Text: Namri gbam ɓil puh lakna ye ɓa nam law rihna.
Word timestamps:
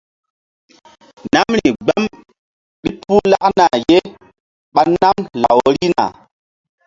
Namri 1.33 1.67
gbam 1.83 2.03
ɓil 2.81 2.95
puh 3.05 3.23
lakna 3.31 3.65
ye 3.89 3.99
ɓa 4.73 4.81
nam 5.01 5.17
law 5.41 5.59
rihna. 5.75 6.05